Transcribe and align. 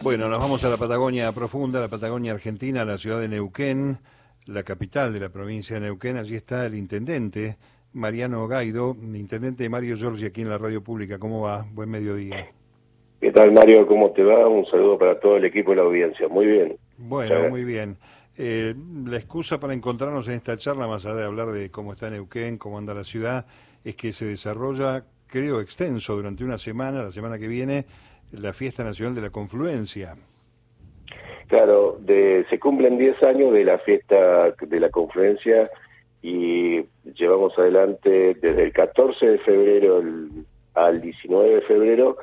Bueno, 0.00 0.28
nos 0.28 0.38
vamos 0.38 0.62
a 0.64 0.68
la 0.68 0.76
Patagonia 0.76 1.32
profunda, 1.32 1.80
la 1.80 1.88
Patagonia 1.88 2.32
argentina, 2.32 2.84
la 2.84 2.98
ciudad 2.98 3.20
de 3.20 3.28
Neuquén, 3.28 3.98
la 4.46 4.62
capital 4.62 5.12
de 5.12 5.18
la 5.18 5.28
provincia 5.28 5.74
de 5.74 5.80
Neuquén. 5.80 6.16
Allí 6.16 6.36
está 6.36 6.66
el 6.66 6.76
intendente 6.76 7.56
Mariano 7.92 8.46
Gaido, 8.46 8.96
intendente 9.14 9.68
Mario 9.68 9.96
Giorgi 9.96 10.26
aquí 10.26 10.42
en 10.42 10.50
la 10.50 10.58
radio 10.58 10.84
pública. 10.84 11.18
¿Cómo 11.18 11.40
va? 11.40 11.66
Buen 11.72 11.90
mediodía. 11.90 12.46
¿Qué 13.20 13.32
tal 13.32 13.50
Mario? 13.50 13.88
¿Cómo 13.88 14.12
te 14.12 14.22
va? 14.22 14.46
Un 14.46 14.64
saludo 14.66 14.96
para 14.96 15.18
todo 15.18 15.36
el 15.36 15.44
equipo 15.44 15.72
de 15.72 15.78
la 15.78 15.82
audiencia. 15.82 16.28
Muy 16.28 16.46
bien. 16.46 16.76
Bueno, 16.96 17.48
muy 17.50 17.64
bien. 17.64 17.98
Eh, 18.36 18.74
la 19.04 19.16
excusa 19.16 19.58
para 19.58 19.74
encontrarnos 19.74 20.28
en 20.28 20.34
esta 20.34 20.56
charla, 20.56 20.86
más 20.86 21.04
allá 21.04 21.16
de 21.16 21.24
hablar 21.24 21.48
de 21.48 21.72
cómo 21.72 21.92
está 21.92 22.08
Neuquén, 22.08 22.56
cómo 22.56 22.78
anda 22.78 22.94
la 22.94 23.02
ciudad, 23.02 23.46
es 23.84 23.96
que 23.96 24.12
se 24.12 24.26
desarrolla, 24.26 25.04
creo, 25.26 25.60
extenso 25.60 26.14
durante 26.14 26.44
una 26.44 26.56
semana, 26.56 27.02
la 27.02 27.10
semana 27.10 27.36
que 27.36 27.48
viene, 27.48 27.84
la 28.32 28.52
Fiesta 28.52 28.84
Nacional 28.84 29.14
de 29.14 29.22
la 29.22 29.30
Confluencia. 29.30 30.16
Claro, 31.48 31.96
de, 32.00 32.44
se 32.50 32.58
cumplen 32.58 32.98
10 32.98 33.22
años 33.22 33.52
de 33.52 33.64
la 33.64 33.78
Fiesta 33.78 34.54
de 34.60 34.80
la 34.80 34.90
Confluencia 34.90 35.70
y 36.20 36.82
llevamos 37.14 37.58
adelante 37.58 38.34
desde 38.34 38.64
el 38.64 38.72
14 38.72 39.26
de 39.26 39.38
febrero 39.38 40.02
al 40.74 41.00
19 41.00 41.54
de 41.54 41.60
febrero 41.62 42.16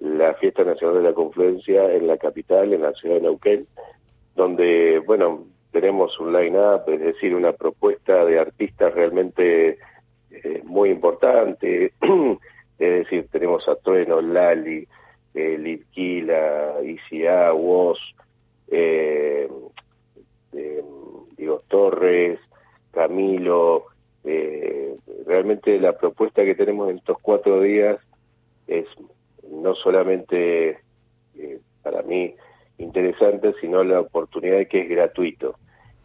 la 0.00 0.34
Fiesta 0.34 0.64
Nacional 0.64 0.96
de 0.96 1.08
la 1.10 1.14
Confluencia 1.14 1.92
en 1.92 2.08
la 2.08 2.16
capital, 2.16 2.72
en 2.72 2.82
la 2.82 2.92
ciudad 2.94 3.16
de 3.16 3.20
Neuquén, 3.22 3.66
donde, 4.34 5.00
bueno, 5.06 5.44
tenemos 5.70 6.18
un 6.18 6.32
line-up, 6.32 6.82
es 6.88 7.00
decir, 7.00 7.36
una 7.36 7.52
propuesta 7.52 8.24
de 8.24 8.40
artistas 8.40 8.92
realmente 8.94 9.78
eh, 10.30 10.62
muy 10.64 10.90
importante, 10.90 11.92
es 12.78 12.98
decir, 12.98 13.28
tenemos 13.30 13.68
a 13.68 13.76
Trueno, 13.76 14.20
Lali, 14.20 14.88
eh, 15.34 15.56
Litquila, 15.58 16.76
ICA, 16.82 17.52
Woz, 17.52 17.98
eh, 18.70 19.48
eh, 20.52 20.82
Diego 21.36 21.62
Torres, 21.68 22.38
Camilo, 22.90 23.86
eh, 24.24 24.96
realmente 25.26 25.78
la 25.80 25.96
propuesta 25.96 26.44
que 26.44 26.54
tenemos 26.54 26.90
en 26.90 26.98
estos 26.98 27.18
cuatro 27.20 27.60
días 27.60 27.98
es 28.66 28.86
no 29.50 29.74
solamente 29.74 30.78
eh, 31.36 31.60
para 31.82 32.02
mí 32.02 32.34
interesante, 32.78 33.54
sino 33.60 33.84
la 33.84 34.00
oportunidad 34.00 34.58
de 34.58 34.66
que 34.66 34.82
es 34.82 34.88
gratuito. 34.88 35.56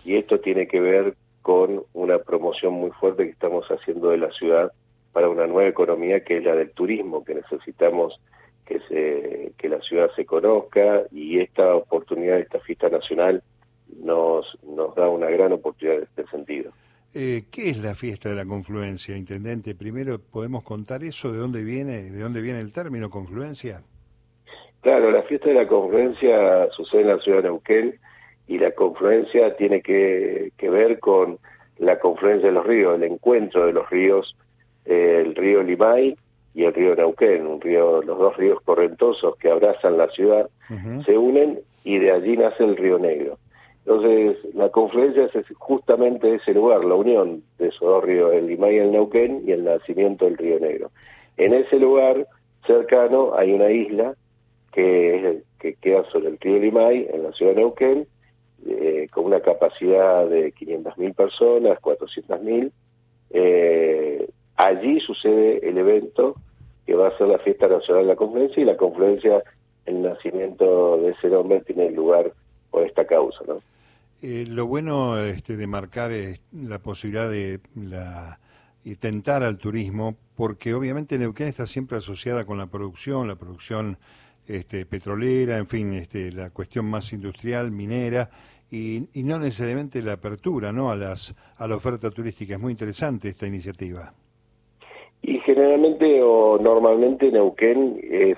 Y 0.04 0.16
esto 0.16 0.40
tiene 0.40 0.68
que 0.68 0.80
ver 0.80 1.16
con 1.42 1.84
una 1.94 2.20
promoción 2.20 2.74
muy 2.74 2.92
fuerte 2.92 3.26
que 3.26 3.32
estamos 3.32 3.66
haciendo 3.68 4.10
de 4.10 4.18
la 4.18 4.32
ciudad 4.32 4.72
para 5.14 5.30
una 5.30 5.48
nueva 5.48 5.70
economía 5.70 6.24
que 6.24 6.38
es 6.38 6.44
la 6.44 6.56
del 6.56 6.72
turismo, 6.72 7.24
que 7.24 7.36
necesitamos 7.36 8.20
que, 8.68 8.80
se, 8.82 9.54
que 9.58 9.70
la 9.70 9.82
ciudad 9.82 10.10
se 10.16 10.26
conozca 10.26 11.04
y 11.12 11.40
esta 11.40 11.76
oportunidad, 11.76 12.40
esta 12.40 12.60
fiesta 12.60 12.90
nacional, 12.90 13.42
nos, 14.04 14.46
nos 14.64 14.94
da 14.96 15.08
una 15.08 15.30
gran 15.30 15.54
oportunidad 15.54 16.00
en 16.00 16.04
este 16.04 16.28
sentido. 16.28 16.72
Eh, 17.14 17.46
¿Qué 17.52 17.70
es 17.70 17.82
la 17.82 17.96
fiesta 17.96 18.30
de 18.30 18.36
la 18.36 18.46
confluencia, 18.46 19.16
intendente? 19.16 19.74
Primero, 19.74 20.20
¿podemos 20.20 20.64
contar 20.64 21.04
eso? 21.04 21.32
¿De 21.32 21.40
dónde 21.40 21.64
viene, 21.64 22.04
de 22.04 22.20
dónde 22.20 22.42
viene 22.42 22.60
el 22.60 22.74
término 22.74 23.10
confluencia? 23.10 23.82
Claro, 24.82 25.10
la 25.12 25.24
fiesta 25.24 25.50
de 25.50 25.56
la 25.56 25.68
confluencia 25.68 26.70
sucede 26.72 27.02
en 27.02 27.08
la 27.08 27.20
ciudad 27.20 27.38
de 27.38 27.44
Neuquén 27.44 27.96
y 28.48 28.60
la 28.60 28.72
confluencia 28.72 29.56
tiene 29.56 29.82
que, 29.82 30.52
que 30.58 30.70
ver 30.70 31.00
con 31.00 31.40
la 31.78 32.00
confluencia 32.00 32.48
de 32.48 32.54
los 32.54 32.66
ríos, 32.66 32.96
el 32.96 33.04
encuentro 33.04 33.66
de 33.66 33.74
los 33.74 33.90
ríos, 33.90 34.36
eh, 34.86 35.24
el 35.26 35.36
río 35.36 35.64
Limay 35.64 36.16
y 36.58 36.64
el 36.64 36.74
río 36.74 36.96
Neuquén, 36.96 37.46
un 37.46 37.62
río, 37.62 38.02
los 38.02 38.18
dos 38.18 38.36
ríos 38.36 38.60
correntosos 38.66 39.38
que 39.38 39.52
abrazan 39.52 39.96
la 39.96 40.10
ciudad, 40.10 40.50
se 41.06 41.16
unen 41.16 41.60
y 41.84 42.00
de 42.00 42.12
allí 42.12 42.36
nace 42.36 42.64
el 42.64 42.76
río 42.76 42.98
Negro. 42.98 43.38
Entonces, 43.86 44.38
la 44.56 44.70
confluencia 44.70 45.30
es 45.32 45.46
justamente 45.60 46.34
ese 46.34 46.56
lugar, 46.56 46.84
la 46.84 46.96
unión 46.96 47.44
de 47.60 47.68
esos 47.68 47.82
dos 47.82 48.04
ríos, 48.04 48.34
el 48.34 48.48
Limay 48.48 48.74
y 48.74 48.80
el 48.80 48.92
Neuquén, 48.92 49.44
y 49.46 49.52
el 49.52 49.66
nacimiento 49.66 50.26
del 50.26 50.36
río 50.36 50.60
Negro. 50.60 50.90
En 51.38 51.54
ese 51.54 51.78
lugar 51.78 52.26
cercano 52.66 53.36
hay 53.36 53.54
una 53.54 53.70
isla 53.70 54.16
que, 54.74 55.44
que 55.60 55.76
queda 55.76 56.10
sobre 56.12 56.30
el 56.30 56.40
río 56.40 56.58
Limay, 56.58 57.08
en 57.14 57.22
la 57.22 57.34
ciudad 57.34 57.52
de 57.52 57.58
Neuquén, 57.60 58.08
eh, 58.68 59.08
con 59.12 59.26
una 59.26 59.42
capacidad 59.42 60.28
de 60.28 60.52
500.000 60.56 61.14
personas, 61.14 61.80
400.000. 61.80 62.72
Eh, 63.30 64.28
allí 64.56 65.00
sucede 65.02 65.60
el 65.70 65.78
evento 65.78 66.36
que 66.88 66.96
va 66.96 67.10
a 67.10 67.18
ser 67.18 67.28
la 67.28 67.38
Fiesta 67.40 67.68
Nacional 67.68 68.04
de 68.04 68.08
la 68.08 68.16
Confluencia 68.16 68.64
y 68.64 68.66
la 68.66 68.78
confluencia, 68.78 69.44
el 69.86 70.02
nacimiento 70.02 70.98
de 70.98 71.12
ese 71.12 71.28
nombre 71.28 71.62
tiene 71.62 71.92
lugar 71.92 72.32
por 72.72 72.88
esta 72.88 73.06
causa, 73.06 73.44
¿no? 73.46 73.62
Eh, 74.22 74.46
lo 74.48 74.66
bueno 74.66 75.20
este, 75.20 75.58
de 75.58 75.68
marcar 75.68 76.12
es 76.12 76.42
la 76.52 76.80
posibilidad 76.80 77.30
de 77.30 77.60
la, 77.76 78.40
y 78.84 78.96
tentar 78.96 79.44
al 79.44 79.58
turismo, 79.58 80.16
porque 80.36 80.74
obviamente 80.74 81.20
Neuquén 81.20 81.50
está 81.50 81.68
siempre 81.68 81.98
asociada 81.98 82.46
con 82.46 82.58
la 82.58 82.68
producción, 82.68 83.28
la 83.28 83.36
producción 83.36 83.98
este, 84.48 84.86
petrolera, 84.86 85.58
en 85.58 85.68
fin, 85.68 85.94
este, 85.94 86.32
la 86.32 86.50
cuestión 86.52 86.86
más 86.86 87.12
industrial, 87.12 87.70
minera, 87.70 88.30
y, 88.72 89.08
y, 89.14 89.24
no 89.24 89.40
necesariamente 89.40 90.02
la 90.02 90.14
apertura 90.14 90.72
¿no? 90.72 90.90
a, 90.90 90.96
las, 90.96 91.36
a 91.58 91.68
la 91.68 91.76
oferta 91.76 92.10
turística. 92.10 92.56
Es 92.56 92.60
muy 92.60 92.72
interesante 92.72 93.30
esta 93.30 93.46
iniciativa. 93.46 94.14
Y 95.22 95.40
generalmente 95.40 96.22
o 96.24 96.58
normalmente 96.60 97.32
Neuquén 97.32 98.00
es 98.04 98.38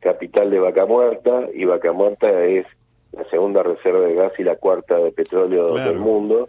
capital 0.00 0.50
de 0.50 0.58
Vaca 0.60 0.86
Muerta 0.86 1.48
y 1.52 1.64
Vaca 1.64 1.92
Muerta 1.92 2.30
es 2.44 2.66
la 3.12 3.24
segunda 3.24 3.62
reserva 3.62 4.00
de 4.00 4.14
gas 4.14 4.32
y 4.38 4.44
la 4.44 4.56
cuarta 4.56 4.96
de 4.98 5.10
petróleo 5.12 5.74
Claro. 5.74 5.90
del 5.90 5.98
mundo. 5.98 6.48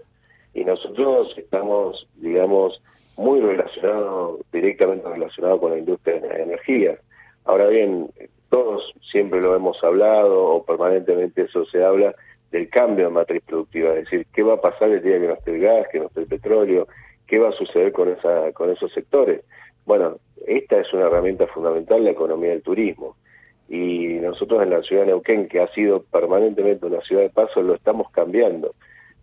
Y 0.53 0.63
nosotros 0.65 1.33
estamos, 1.37 2.07
digamos, 2.17 2.81
muy 3.17 3.39
relacionados, 3.39 4.39
directamente 4.51 5.07
relacionados 5.09 5.59
con 5.59 5.71
la 5.71 5.77
industria 5.79 6.19
de 6.19 6.27
la 6.27 6.37
energía. 6.39 6.97
Ahora 7.45 7.67
bien, 7.67 8.09
todos 8.49 8.93
siempre 9.11 9.41
lo 9.41 9.55
hemos 9.55 9.81
hablado 9.83 10.43
o 10.45 10.63
permanentemente 10.63 11.43
eso 11.43 11.65
se 11.65 11.83
habla 11.83 12.13
del 12.51 12.69
cambio 12.69 13.05
de 13.05 13.11
matriz 13.11 13.41
productiva, 13.47 13.91
es 13.93 14.03
decir, 14.03 14.27
qué 14.33 14.43
va 14.43 14.55
a 14.55 14.61
pasar 14.61 14.89
el 14.89 15.01
día 15.01 15.19
que 15.19 15.27
no 15.27 15.33
esté 15.33 15.55
el 15.55 15.61
gas, 15.61 15.87
que 15.91 15.99
no 15.99 16.07
esté 16.07 16.19
el 16.21 16.27
petróleo, 16.27 16.87
qué 17.25 17.39
va 17.39 17.49
a 17.49 17.53
suceder 17.53 17.93
con 17.93 18.09
esa 18.09 18.51
con 18.51 18.69
esos 18.69 18.91
sectores. 18.91 19.41
Bueno, 19.85 20.17
esta 20.45 20.79
es 20.79 20.91
una 20.93 21.07
herramienta 21.07 21.47
fundamental 21.47 22.03
la 22.03 22.11
economía 22.11 22.51
del 22.51 22.61
turismo 22.61 23.15
y 23.71 24.19
nosotros 24.19 24.61
en 24.63 24.71
la 24.71 24.81
ciudad 24.81 25.03
de 25.03 25.07
Neuquén, 25.07 25.47
que 25.47 25.61
ha 25.61 25.67
sido 25.69 26.03
permanentemente 26.03 26.85
una 26.85 26.99
ciudad 27.01 27.21
de 27.21 27.29
paso, 27.29 27.61
lo 27.61 27.75
estamos 27.75 28.11
cambiando. 28.11 28.75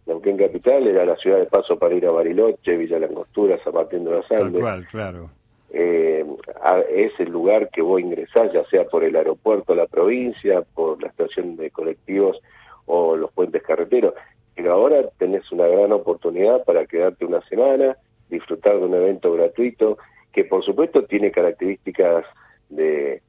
Neuquén 0.06 0.38
Capital 0.38 0.88
era 0.88 1.04
la 1.04 1.16
ciudad 1.16 1.38
de 1.38 1.44
paso 1.44 1.78
para 1.78 1.94
ir 1.94 2.06
a 2.06 2.10
Bariloche, 2.10 2.78
Villa 2.78 2.98
Langostura, 2.98 3.62
San 3.62 3.74
Martín 3.74 4.04
de 4.04 4.22
Tal 4.26 4.42
Andes. 4.42 4.62
cual, 4.62 4.86
claro. 4.86 5.30
Eh, 5.70 6.24
es 6.88 7.12
el 7.20 7.28
lugar 7.28 7.68
que 7.68 7.82
vos 7.82 8.00
ingresás, 8.00 8.50
ya 8.54 8.64
sea 8.70 8.84
por 8.84 9.04
el 9.04 9.16
aeropuerto 9.16 9.74
la 9.74 9.86
provincia, 9.86 10.62
por 10.74 11.02
la 11.02 11.08
estación 11.08 11.56
de 11.56 11.70
colectivos 11.70 12.40
o 12.86 13.16
los 13.16 13.30
puentes 13.32 13.62
carreteros. 13.62 14.14
Pero 14.54 14.72
ahora 14.72 15.02
tenés 15.18 15.52
una 15.52 15.66
gran 15.66 15.92
oportunidad 15.92 16.64
para 16.64 16.86
quedarte 16.86 17.26
una 17.26 17.42
semana, 17.42 17.98
disfrutar 18.30 18.78
de 18.78 18.86
un 18.86 18.94
evento 18.94 19.30
gratuito, 19.32 19.98
que 20.38 20.44
por 20.44 20.64
supuesto 20.64 21.02
tiene 21.02 21.32
características 21.32 22.24
de, 22.68 23.22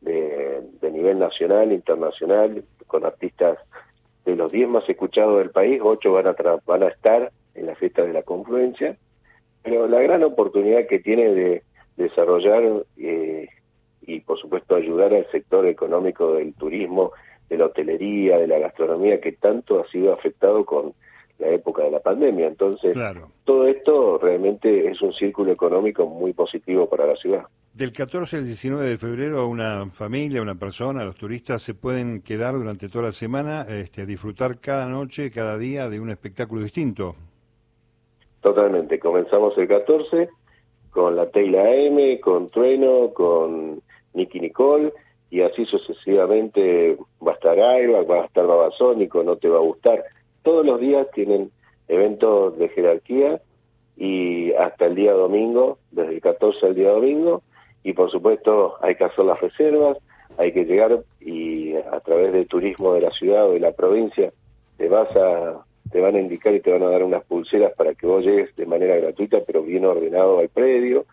de, 0.00 0.90
nivel 0.90 1.16
nacional, 1.20 1.70
internacional, 1.70 2.64
con 2.88 3.04
artistas 3.04 3.58
de 4.24 4.34
los 4.34 4.50
10 4.50 4.68
más 4.68 4.88
escuchados 4.88 5.38
del 5.38 5.50
país, 5.50 5.80
8 5.80 6.12
van 6.12 6.26
a, 6.26 6.34
van 6.66 6.82
a 6.82 6.88
estar 6.88 7.30
en 7.54 7.66
la 7.66 7.76
fiesta 7.76 8.02
de 8.02 8.12
la 8.12 8.24
confluencia, 8.24 8.96
pero 9.62 9.86
la 9.86 10.00
gran 10.00 10.24
oportunidad 10.24 10.88
que 10.88 10.98
tiene 10.98 11.32
de 11.32 11.62
desarrollar 11.96 12.84
eh, 12.96 13.48
y 14.02 14.18
por 14.18 14.36
supuesto 14.40 14.74
ayudar 14.74 15.14
al 15.14 15.30
sector 15.30 15.64
económico 15.64 16.32
del 16.32 16.54
turismo, 16.54 17.12
de 17.48 17.58
la 17.58 17.66
hotelería, 17.66 18.36
de 18.38 18.48
la 18.48 18.58
gastronomía, 18.58 19.20
que 19.20 19.30
tanto 19.30 19.78
ha 19.78 19.86
sido 19.92 20.12
afectado 20.12 20.64
con 20.64 20.92
la 21.38 21.48
época 21.48 21.82
de 21.84 21.90
la 21.90 22.00
pandemia. 22.00 22.46
Entonces, 22.46 22.92
Claro. 22.92 23.28
todo 23.44 23.66
esto 23.66 24.18
realmente 24.18 24.88
es 24.90 25.00
un 25.02 25.12
círculo 25.12 25.52
económico 25.52 26.06
muy 26.06 26.32
positivo 26.32 26.88
para 26.88 27.06
la 27.06 27.16
ciudad. 27.16 27.44
Del 27.72 27.92
14 27.92 28.38
al 28.38 28.44
19 28.44 28.84
de 28.84 28.98
febrero, 28.98 29.46
una 29.46 29.88
familia, 29.90 30.42
una 30.42 30.56
persona, 30.56 31.04
los 31.04 31.14
turistas 31.16 31.62
se 31.62 31.74
pueden 31.74 32.22
quedar 32.22 32.54
durante 32.54 32.88
toda 32.88 33.04
la 33.04 33.12
semana 33.12 33.64
este, 33.68 34.02
a 34.02 34.06
disfrutar 34.06 34.58
cada 34.58 34.86
noche, 34.86 35.30
cada 35.30 35.56
día 35.58 35.88
de 35.88 36.00
un 36.00 36.10
espectáculo 36.10 36.62
distinto. 36.62 37.14
Totalmente. 38.40 38.98
Comenzamos 38.98 39.56
el 39.58 39.68
14 39.68 40.28
con 40.90 41.16
la 41.16 41.26
Teila 41.30 41.70
M, 41.72 42.18
con 42.20 42.50
Trueno, 42.50 43.12
con 43.12 43.80
Nicky 44.14 44.40
Nicole, 44.40 44.92
y 45.30 45.42
así 45.42 45.64
sucesivamente 45.66 46.96
va 47.24 47.32
a 47.32 47.34
estar 47.34 47.58
Airbag, 47.60 48.10
va 48.10 48.22
a 48.22 48.24
estar 48.24 48.46
Babasónico, 48.46 49.22
no 49.22 49.36
te 49.36 49.48
va 49.48 49.58
a 49.58 49.62
gustar. 49.62 50.02
Todos 50.48 50.64
los 50.64 50.80
días 50.80 51.06
tienen 51.12 51.50
eventos 51.88 52.56
de 52.56 52.70
jerarquía 52.70 53.38
y 53.98 54.54
hasta 54.54 54.86
el 54.86 54.94
día 54.94 55.12
domingo, 55.12 55.76
desde 55.90 56.14
el 56.14 56.20
14 56.22 56.68
al 56.68 56.74
día 56.74 56.90
domingo, 56.90 57.42
y 57.82 57.92
por 57.92 58.10
supuesto 58.10 58.76
hay 58.80 58.94
que 58.94 59.04
hacer 59.04 59.26
las 59.26 59.38
reservas, 59.42 59.98
hay 60.38 60.52
que 60.52 60.64
llegar 60.64 61.00
y, 61.20 61.74
a 61.74 62.00
través 62.00 62.32
del 62.32 62.46
turismo 62.48 62.94
de 62.94 63.02
la 63.02 63.10
ciudad 63.10 63.46
o 63.46 63.52
de 63.52 63.60
la 63.60 63.72
provincia 63.72 64.32
te 64.78 64.88
vas 64.88 65.14
a 65.16 65.66
te 65.92 66.00
van 66.00 66.16
a 66.16 66.20
indicar 66.20 66.54
y 66.54 66.60
te 66.60 66.72
van 66.72 66.82
a 66.82 66.88
dar 66.88 67.02
unas 67.02 67.24
pulseras 67.24 67.74
para 67.74 67.92
que 67.92 68.06
vos 68.06 68.24
llegues 68.24 68.56
de 68.56 68.64
manera 68.64 68.96
gratuita 68.96 69.42
pero 69.46 69.62
bien 69.62 69.84
ordenado 69.84 70.38
al 70.38 70.48
predio 70.48 71.04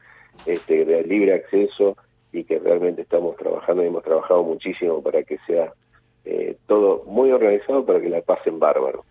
este 0.45 0.85
de 0.85 1.03
libre 1.03 1.33
acceso 1.33 1.97
y 2.31 2.45
que 2.45 2.57
realmente 2.57 3.01
estamos 3.01 3.35
trabajando 3.35 3.83
y 3.83 3.87
hemos 3.87 4.03
trabajado 4.03 4.43
muchísimo 4.43 5.01
para 5.03 5.23
que 5.23 5.39
sea 5.45 5.73
eh, 6.23 6.55
todo 6.67 7.03
muy 7.05 7.31
organizado 7.31 7.85
para 7.85 7.99
que 7.99 8.09
la 8.09 8.21
pasen 8.21 8.59
bárbaro. 8.59 9.03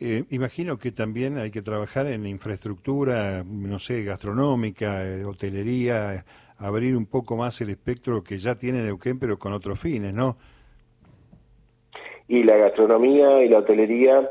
Eh, 0.00 0.24
imagino 0.30 0.76
que 0.76 0.90
también 0.90 1.38
hay 1.38 1.50
que 1.50 1.62
trabajar 1.62 2.06
en 2.06 2.26
infraestructura, 2.26 3.44
no 3.46 3.78
sé, 3.78 4.02
gastronómica, 4.02 5.04
eh, 5.06 5.24
hotelería, 5.24 6.24
abrir 6.58 6.96
un 6.96 7.06
poco 7.06 7.36
más 7.36 7.60
el 7.60 7.70
espectro 7.70 8.22
que 8.22 8.38
ya 8.38 8.56
tiene 8.56 8.82
Neuquén, 8.82 9.18
pero 9.18 9.38
con 9.38 9.52
otros 9.52 9.78
fines, 9.78 10.12
¿no? 10.12 10.36
Y 12.26 12.42
la 12.42 12.56
gastronomía 12.56 13.44
y 13.44 13.48
la 13.48 13.58
hotelería 13.58 14.30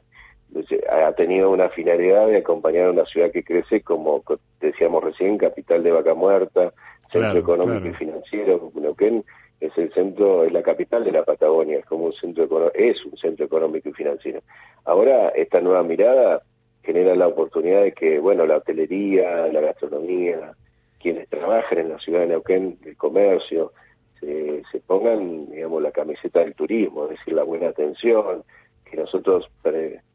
ha 0.91 1.11
tenido 1.13 1.49
una 1.49 1.69
finalidad 1.69 2.27
de 2.27 2.37
acompañar 2.37 2.87
a 2.87 2.91
una 2.91 3.05
ciudad 3.05 3.31
que 3.31 3.43
crece, 3.43 3.81
como 3.81 4.23
decíamos 4.59 5.03
recién, 5.03 5.37
capital 5.37 5.83
de 5.83 5.91
Vaca 5.91 6.13
Muerta, 6.13 6.73
centro 7.11 7.39
económico 7.39 7.87
y 7.87 7.93
financiero. 7.93 8.71
Neuquén 8.75 9.23
es 9.59 9.77
el 9.77 9.93
centro, 9.93 10.43
es 10.43 10.51
la 10.51 10.61
capital 10.61 11.03
de 11.03 11.11
la 11.11 11.23
Patagonia, 11.23 11.79
es 11.79 11.85
como 11.85 12.05
un 12.05 12.13
centro 12.13 12.71
es 12.73 13.03
un 13.05 13.17
centro 13.17 13.45
económico 13.45 13.89
y 13.89 13.93
financiero. 13.93 14.41
Ahora 14.85 15.29
esta 15.29 15.61
nueva 15.61 15.83
mirada 15.83 16.41
genera 16.83 17.15
la 17.15 17.27
oportunidad 17.27 17.83
de 17.83 17.93
que, 17.93 18.19
bueno, 18.19 18.45
la 18.45 18.57
hotelería, 18.57 19.47
la 19.47 19.61
gastronomía, 19.61 20.53
quienes 20.99 21.29
trabajan 21.29 21.79
en 21.79 21.89
la 21.89 21.99
ciudad 21.99 22.21
de 22.21 22.27
Neuquén, 22.27 22.77
el 22.85 22.97
comercio, 22.97 23.71
se, 24.19 24.63
se 24.71 24.79
pongan, 24.79 25.49
digamos, 25.49 25.81
la 25.81 25.91
camiseta 25.91 26.39
del 26.39 26.55
turismo, 26.55 27.05
es 27.05 27.11
decir, 27.11 27.33
la 27.33 27.43
buena 27.43 27.69
atención, 27.69 28.43
que 28.83 28.97
nosotros 28.97 29.49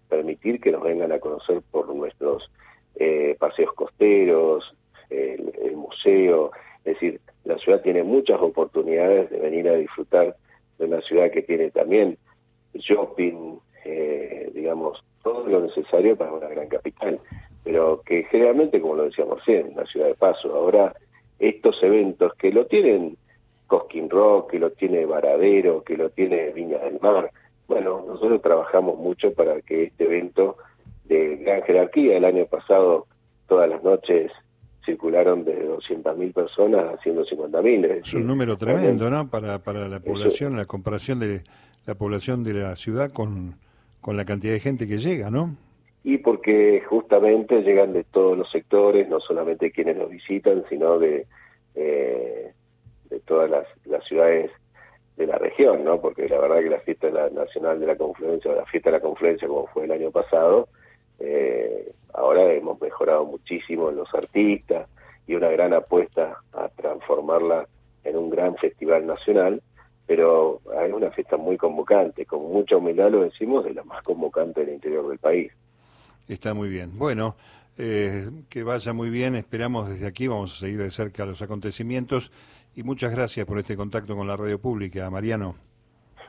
permitir 0.09 0.61
que 0.61 0.73
nos 0.73 0.83
vengan 0.83 1.13
a 1.13 1.19
conocer 1.19 1.63
por 1.71 1.95
nuestros 1.95 2.51
eh, 2.97 3.37
paseos 3.39 3.73
costeros, 3.75 4.75
el 5.11 5.77
museo, 5.77 6.51
es 6.85 6.95
decir, 6.95 7.21
la 7.45 7.57
ciudad 7.59 7.81
tiene 7.81 8.03
muchas 8.03 8.41
oportunidades 8.41 9.31
de 9.31 9.39
venir 9.39 9.69
a 9.69 9.75
disfrutar 9.75 10.37
de 10.79 10.85
una 10.85 11.01
ciudad 11.03 11.31
que 11.31 11.43
tiene 11.43 11.71
también 11.71 12.19
shopping, 12.75 13.59
eh, 13.91 14.51
digamos, 14.55 15.03
todo 15.23 15.47
lo 15.47 15.63
necesario 15.63 16.15
para 16.15 16.33
una 16.33 16.49
gran 16.49 16.69
capital, 16.69 17.19
pero 17.65 18.03
que 18.05 18.25
generalmente, 18.25 18.83
como 18.83 18.97
lo 18.97 19.05
decíamos 19.05 19.39
recién, 19.39 19.73
una 19.73 19.87
ciudad 19.87 20.09
de 20.09 20.15
paso. 20.15 20.55
Ahora, 20.55 20.95
estos 21.39 21.83
eventos 21.83 22.35
que 22.35 22.53
lo 22.53 22.67
tienen 22.67 23.17
Cosquín 23.67 24.11
Rock, 24.11 24.51
que 24.51 24.59
lo 24.59 24.73
tiene 24.73 25.07
Varadero, 25.07 25.83
que 25.85 25.97
lo 25.97 26.11
tiene 26.11 26.51
Viña 26.51 26.79
del 26.79 27.01
Mar, 27.01 27.31
bueno, 27.67 28.05
nosotros 28.07 28.43
trabajamos 28.43 28.99
mucho 28.99 29.33
para 29.33 29.61
que 29.63 29.85
este 29.85 30.05
evento 30.05 30.57
de 31.05 31.37
gran 31.37 31.63
jerarquía, 31.63 32.19
el 32.19 32.27
año 32.27 32.45
pasado, 32.45 33.07
todas 33.47 33.71
las 33.71 33.83
noches 33.83 34.31
circularon 34.85 35.45
de 35.45 35.67
200.000 35.67 36.35
personas 36.35 36.95
a 36.95 36.99
150.000. 36.99 38.03
Es 38.05 38.13
un 38.13 38.27
número 38.27 38.59
tremendo, 38.59 39.09
¿no? 39.09 39.29
Para, 39.29 39.63
para 39.63 39.89
la 39.89 40.01
población, 40.01 40.57
la 40.57 40.67
comparación 40.67 41.21
de 41.21 41.43
la 41.87 41.95
población 41.95 42.45
de 42.45 42.53
la 42.53 42.77
ciudad 42.77 43.11
con, 43.13 43.57
con 44.01 44.17
la 44.17 44.25
cantidad 44.25 44.53
de 44.53 44.61
gente 44.61 44.89
que 44.89 44.99
llega, 44.99 45.31
¿no? 45.31 45.57
Y 46.05 46.19
porque 46.19 46.83
justamente 46.89 47.63
llegan 47.63 47.93
de 47.93 48.05
todos 48.05 48.39
los 48.39 48.51
sectores, 48.51 49.09
no 49.09 49.21
solamente 49.21 49.71
quienes 49.71 49.97
nos 49.97 50.11
visitan, 50.11 50.65
sino 50.69 50.99
de, 50.99 51.27
eh, 51.75 52.53
de 53.11 53.21
todas 53.21 53.51
las, 53.51 53.67
las 53.85 54.05
ciudades 54.05 54.51
de 55.17 55.27
la 55.27 55.37
región, 55.37 55.85
¿no? 55.85 56.01
Porque 56.01 56.29
la 56.29 56.39
verdad 56.39 56.61
que 56.61 56.71
la 56.71 56.81
fiesta 56.81 57.11
nacional 57.31 57.81
de 57.81 57.87
la 57.87 57.97
confluencia, 57.97 58.53
o 58.53 58.55
la 58.55 58.67
fiesta 58.67 58.91
de 58.91 58.97
la 58.99 59.03
confluencia 59.03 59.49
como 59.49 59.67
fue 59.67 59.85
el 59.85 59.93
año 59.93 60.11
pasado, 60.11 60.69
eh, 61.19 61.93
ahora 62.15 62.53
hemos 62.53 62.81
mejorado 62.81 63.25
muchísimo 63.25 63.91
los 63.91 64.13
artistas 64.15 64.89
y 65.27 65.35
una 65.35 65.49
gran 65.49 65.75
apuesta 65.75 66.39
a 66.53 66.69
transformarla 66.69 67.67
en 68.05 68.17
un 68.17 68.31
gran 68.31 68.57
festival 68.57 69.07
nacional, 69.07 69.61
pero 70.09 70.63
es 70.83 70.91
una 70.91 71.11
fiesta 71.11 71.37
muy 71.37 71.59
convocante, 71.59 72.25
con 72.25 72.51
mucha 72.51 72.79
humildad 72.79 73.11
lo 73.11 73.25
decimos, 73.25 73.63
de 73.63 73.75
la 73.75 73.85
más 73.85 74.03
convocante 74.03 74.65
del 74.65 74.75
interior 74.75 75.07
del 75.07 75.19
país. 75.19 75.53
Está 76.27 76.55
muy 76.55 76.71
bien. 76.71 76.99
Bueno, 76.99 77.37
eh, 77.77 78.31
que 78.49 78.63
vaya 78.63 78.95
muy 78.95 79.11
bien, 79.11 79.35
esperamos 79.35 79.91
desde 79.91 80.07
aquí, 80.07 80.27
vamos 80.27 80.57
a 80.57 80.61
seguir 80.61 80.79
de 80.79 80.91
cerca 80.91 81.27
los 81.27 81.43
acontecimientos 81.43 82.33
y 82.75 82.85
muchas 82.85 83.15
gracias 83.15 83.45
por 83.45 83.59
este 83.59 83.77
contacto 83.77 84.17
con 84.17 84.27
la 84.27 84.35
radio 84.35 84.59
pública, 84.59 85.11
Mariano. 85.11 85.57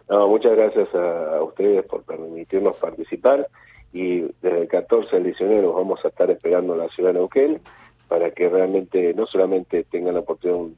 No, 0.10 0.28
muchas 0.28 0.58
gracias 0.58 0.94
a 0.94 1.42
ustedes 1.42 1.86
por 1.86 2.04
permitirnos 2.04 2.76
participar 2.76 3.48
y 3.94 4.24
desde 4.42 4.64
el 4.64 4.68
14 4.68 5.16
al 5.16 5.24
19 5.24 5.62
nos 5.62 5.74
vamos 5.74 6.04
a 6.04 6.10
estar 6.10 6.30
esperando 6.30 6.74
en 6.74 6.80
la 6.80 6.90
ciudad 6.90 7.12
de 7.12 7.20
Neuquén 7.20 7.62
para 8.10 8.32
que 8.32 8.50
realmente 8.50 9.14
no 9.14 9.26
solamente 9.26 9.86
tengan 9.86 10.16
la 10.16 10.20
oportunidad 10.20 10.76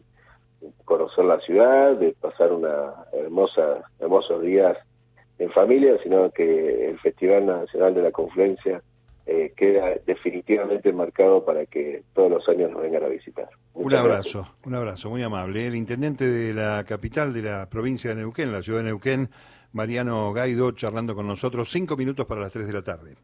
conocer 0.85 1.25
la 1.25 1.39
ciudad, 1.39 1.95
de 1.95 2.13
pasar 2.13 2.51
una 2.51 2.93
hermosa, 3.11 3.83
hermosos 3.99 4.41
días 4.41 4.77
en 5.39 5.51
familia, 5.51 5.97
sino 6.03 6.29
que 6.31 6.89
el 6.89 6.99
Festival 6.99 7.45
Nacional 7.45 7.93
de 7.95 8.01
la 8.03 8.11
Confluencia 8.11 8.81
eh, 9.25 9.53
queda 9.55 9.95
definitivamente 10.05 10.91
marcado 10.93 11.45
para 11.45 11.65
que 11.65 12.03
todos 12.13 12.29
los 12.29 12.49
años 12.49 12.71
nos 12.71 12.81
vengan 12.81 13.03
a 13.03 13.07
visitar. 13.07 13.49
un 13.73 13.93
abrazo, 13.93 14.47
un 14.65 14.75
abrazo, 14.75 15.09
muy 15.09 15.23
amable. 15.23 15.67
El 15.67 15.75
intendente 15.75 16.27
de 16.27 16.53
la 16.53 16.83
capital 16.87 17.33
de 17.33 17.43
la 17.43 17.69
provincia 17.69 18.09
de 18.09 18.17
Neuquén, 18.17 18.51
la 18.51 18.61
ciudad 18.61 18.79
de 18.79 18.85
Neuquén, 18.85 19.29
Mariano 19.73 20.33
Gaido 20.33 20.71
charlando 20.71 21.15
con 21.15 21.27
nosotros, 21.27 21.71
cinco 21.71 21.95
minutos 21.95 22.25
para 22.25 22.41
las 22.41 22.51
tres 22.51 22.67
de 22.67 22.73
la 22.73 22.83
tarde. 22.83 23.15